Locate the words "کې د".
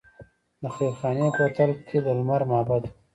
1.87-2.07